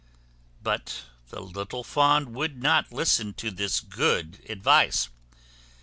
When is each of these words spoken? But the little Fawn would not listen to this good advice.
But 0.63 1.03
the 1.29 1.41
little 1.43 1.83
Fawn 1.83 2.33
would 2.33 2.59
not 2.59 2.91
listen 2.91 3.33
to 3.35 3.51
this 3.51 3.79
good 3.79 4.43
advice. 4.49 5.09